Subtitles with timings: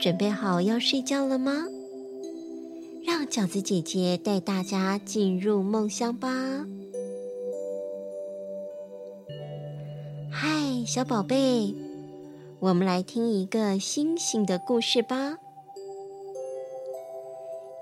[0.00, 1.66] 准备好要睡觉了吗？
[3.04, 6.28] 让饺子姐姐带大家进入梦乡吧。
[10.30, 11.74] 嗨，小宝贝，
[12.60, 15.38] 我们来听一个星星的故事吧。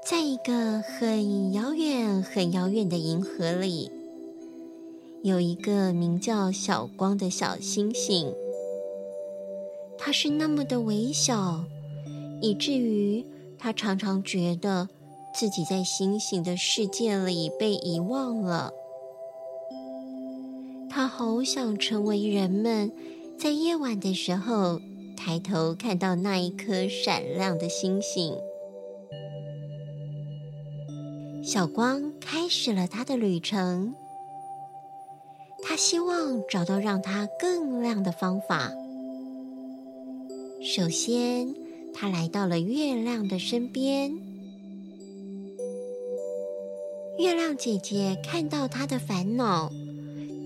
[0.09, 3.91] 在一个很遥远、很遥远的银河里，
[5.23, 8.33] 有一个名叫小光的小星星。
[9.99, 11.65] 它是那么的微小，
[12.41, 13.25] 以至于
[13.59, 14.89] 他常常觉得
[15.35, 18.73] 自己在星星的世界里被遗忘了。
[20.89, 22.91] 他好想成为人们
[23.39, 24.81] 在夜晚的时候
[25.17, 28.35] 抬头看到那一颗闪亮的星星。
[31.43, 33.95] 小光开始了他的旅程，
[35.63, 38.73] 他希望找到让它更亮的方法。
[40.61, 41.55] 首先，
[41.99, 44.15] 他来到了月亮的身边。
[47.19, 49.73] 月亮姐姐看到他的烦恼，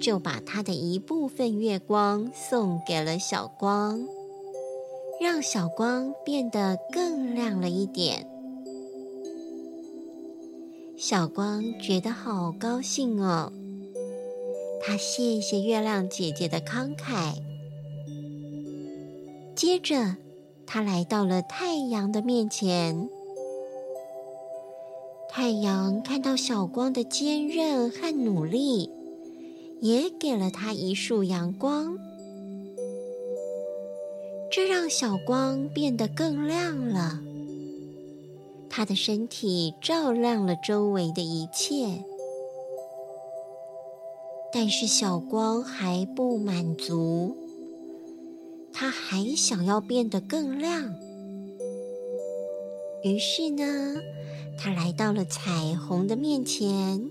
[0.01, 4.07] 就把他的一部分月光送给了小光，
[5.21, 8.31] 让小光变得更亮了一点。
[10.97, 13.53] 小光觉得好高兴哦，
[14.81, 17.35] 他谢谢月亮姐姐的慷慨。
[19.57, 20.17] 接着，
[20.73, 23.11] 他来到了太阳的面前。
[25.29, 28.89] 太阳看到小光的坚韧和努力，
[29.81, 31.99] 也给了他一束阳光，
[34.53, 37.19] 这让小光变得更亮了。
[38.69, 42.05] 他的身体照亮了周围的一切，
[44.53, 47.37] 但是小光还不满足。
[48.73, 50.95] 他还想要变得更亮，
[53.05, 54.01] 于是呢，
[54.59, 57.11] 他来到了彩虹的面前。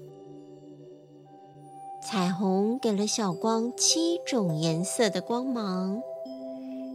[2.02, 6.02] 彩虹给了小光七种颜色的光芒，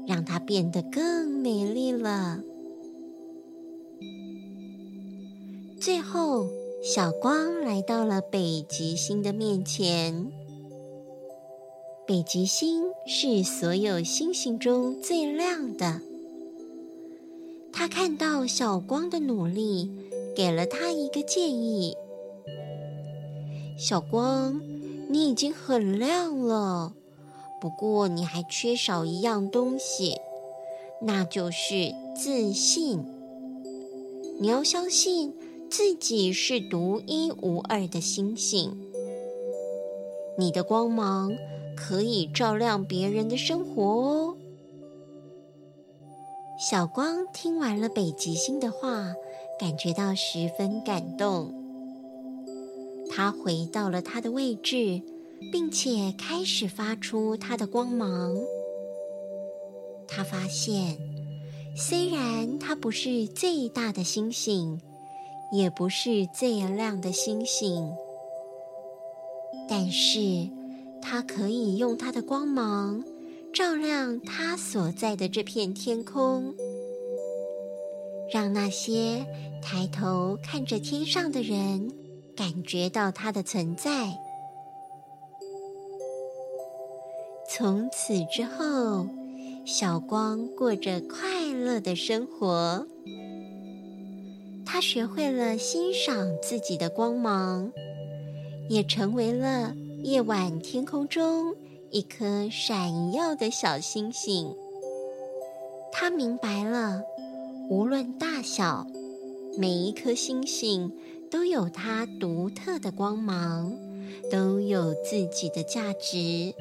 [0.08, 2.40] 让它变得更美丽了。
[5.80, 6.48] 最后，
[6.82, 10.32] 小光来到了北极星的面前。
[12.06, 16.02] 北极星是所有星星中最亮的。
[17.72, 19.90] 他看到小光的努力，
[20.36, 21.96] 给了他一个建议
[23.78, 24.60] ：“小光，
[25.08, 26.92] 你已经很亮了，
[27.58, 30.18] 不过你还缺少一样东西，
[31.00, 33.02] 那就是自信。
[34.38, 35.32] 你要相信
[35.70, 38.78] 自己是独一无二的星星，
[40.36, 41.32] 你的光芒。”
[41.76, 44.36] 可以照亮别人的生活哦。
[46.58, 49.12] 小光听完了北极星的话，
[49.58, 51.52] 感觉到十分感动。
[53.10, 55.02] 他回到了他的位置，
[55.52, 58.34] 并且开始发出他的光芒。
[60.06, 60.96] 他发现，
[61.76, 64.80] 虽然他不是最大的星星，
[65.52, 67.92] 也不是最亮的星星，
[69.68, 70.48] 但是，
[71.06, 73.04] 他可以用他的光芒
[73.52, 76.54] 照亮他所在的这片天空，
[78.32, 79.24] 让那些
[79.62, 81.92] 抬头看着天上的人
[82.34, 84.16] 感觉到他的存在。
[87.50, 89.06] 从此之后，
[89.66, 92.86] 小光过着快乐的生活。
[94.64, 97.70] 他学会了欣赏自己的光芒，
[98.70, 99.76] 也成为了。
[100.04, 101.54] 夜晚天空中
[101.90, 104.54] 一颗闪耀的小星星，
[105.90, 107.00] 他明白了，
[107.70, 108.86] 无论大小，
[109.56, 110.92] 每一颗星星
[111.30, 113.74] 都有它独特的光芒，
[114.30, 116.54] 都有自己的价值。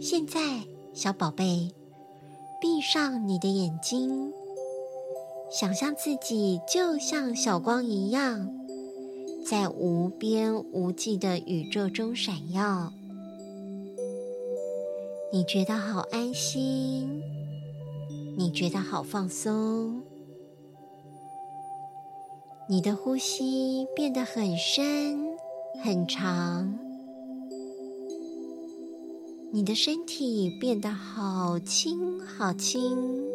[0.00, 0.62] 现在，
[0.94, 1.70] 小宝贝，
[2.58, 4.32] 闭上你的眼睛，
[5.50, 8.65] 想象自己就像小光一样。
[9.48, 12.92] 在无边无际的宇宙中闪耀，
[15.32, 17.22] 你觉得好安心，
[18.36, 20.02] 你觉得好放松，
[22.68, 25.38] 你的呼吸变得很深
[25.80, 26.76] 很长，
[29.52, 33.25] 你的身体变得好轻好轻。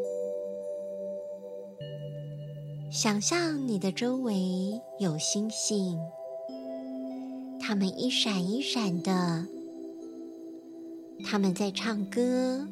[2.91, 5.97] 想象你的周围有星星，
[7.57, 9.45] 它们一闪一闪的，
[11.23, 12.67] 他们在唱歌，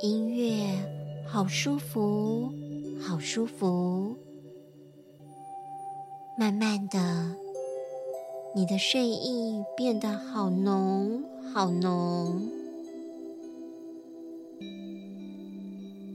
[0.00, 0.78] 音乐
[1.26, 2.52] 好舒服，
[3.00, 4.14] 好舒服。
[6.38, 7.34] 慢慢的，
[8.54, 12.59] 你的睡意变得好浓，好浓。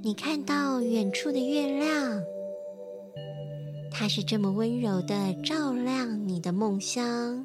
[0.06, 2.24] 你看到远处的月亮，
[3.90, 7.44] 它是这么温柔的照亮你的梦乡。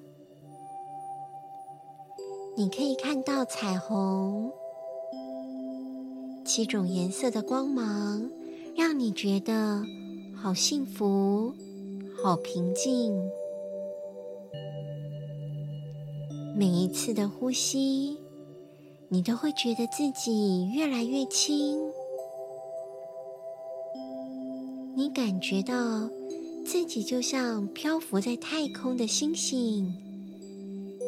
[2.58, 4.52] 你可以看到彩虹，
[6.44, 8.30] 七种颜色的光芒，
[8.76, 9.82] 让你觉得
[10.36, 11.54] 好幸福，
[12.22, 13.18] 好平静。
[16.54, 18.18] 每一次的呼吸，
[19.08, 21.89] 你都会觉得自己越来越轻。
[25.14, 26.08] 感觉到
[26.64, 29.94] 自己就像漂浮在太空的星星，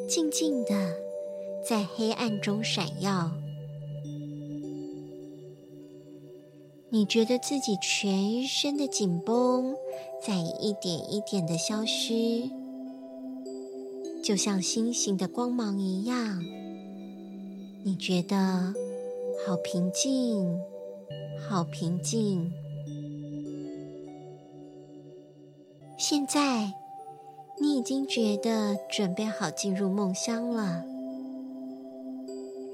[0.09, 1.03] 静静的。
[1.65, 3.31] 在黑暗中闪耀，
[6.91, 9.73] 你觉得自己全身的紧绷
[10.21, 12.51] 在一点一点的消失，
[14.25, 16.43] 就像星星的光芒一样。
[17.85, 18.75] 你觉得
[19.47, 20.59] 好平静，
[21.49, 22.53] 好平静。
[26.13, 26.71] 现在，
[27.59, 30.85] 你已经觉得准备好进入梦乡了。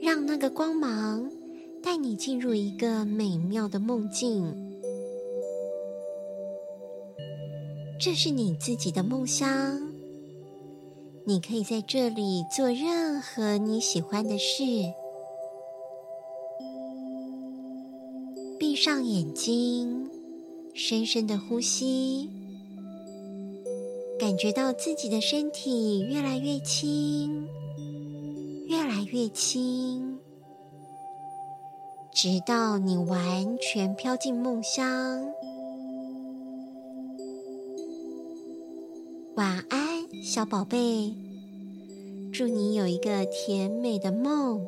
[0.03, 1.31] 让那个光芒
[1.81, 4.53] 带你进入一个美妙的梦境。
[8.01, 9.89] 这是你自己的梦乡，
[11.25, 14.65] 你可以在这里做任何你喜欢的事。
[18.59, 20.11] 闭上眼睛，
[20.75, 22.29] 深深的呼吸，
[24.29, 27.49] 感觉到自己的身体越来越轻。
[28.67, 30.19] 越来越轻，
[32.13, 35.25] 直到你完全飘进梦乡。
[39.35, 41.15] 晚安，小宝贝，
[42.31, 44.61] 祝你有一个甜美的梦。